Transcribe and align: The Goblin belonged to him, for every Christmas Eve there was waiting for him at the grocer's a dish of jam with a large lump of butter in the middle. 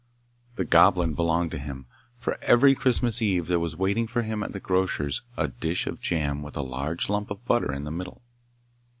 The 0.55 0.65
Goblin 0.65 1.13
belonged 1.13 1.51
to 1.51 1.59
him, 1.59 1.85
for 2.17 2.39
every 2.41 2.73
Christmas 2.73 3.21
Eve 3.21 3.45
there 3.45 3.59
was 3.59 3.75
waiting 3.77 4.07
for 4.07 4.23
him 4.23 4.41
at 4.41 4.51
the 4.51 4.59
grocer's 4.59 5.21
a 5.37 5.47
dish 5.47 5.85
of 5.85 6.01
jam 6.01 6.41
with 6.41 6.57
a 6.57 6.63
large 6.63 7.07
lump 7.07 7.29
of 7.29 7.45
butter 7.45 7.71
in 7.71 7.83
the 7.83 7.91
middle. 7.91 8.23